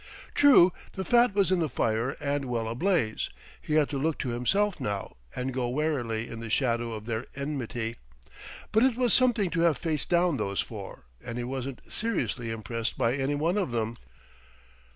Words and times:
True, 0.33 0.73
the 0.93 1.05
fat 1.05 1.35
was 1.35 1.51
in 1.51 1.59
the 1.59 1.69
fire 1.69 2.17
and 2.19 2.45
well 2.45 2.67
a 2.67 2.73
blaze: 2.73 3.29
he 3.61 3.75
had 3.75 3.87
to 3.89 3.99
look 3.99 4.17
to 4.17 4.29
himself 4.29 4.79
now, 4.81 5.15
and 5.35 5.53
go 5.53 5.69
warily 5.69 6.27
in 6.27 6.39
the 6.39 6.49
shadow 6.49 6.93
of 6.93 7.05
their 7.05 7.27
enmity. 7.35 7.97
But 8.71 8.81
it 8.81 8.97
was 8.97 9.13
something 9.13 9.51
to 9.51 9.59
have 9.59 9.77
faced 9.77 10.09
down 10.09 10.37
those 10.37 10.59
four, 10.59 11.03
and 11.23 11.37
he 11.37 11.43
wasn't 11.43 11.81
seriously 11.87 12.49
impressed 12.49 12.97
by 12.97 13.13
any 13.13 13.35
one 13.35 13.59
of 13.59 13.69
them. 13.69 13.95